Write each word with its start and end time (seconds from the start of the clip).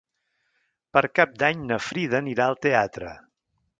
Per 0.97 1.03
Cap 1.19 1.35
d'Any 1.43 1.61
na 1.73 1.77
Frida 1.89 2.17
anirà 2.21 2.47
al 2.51 2.59
teatre. 2.67 3.13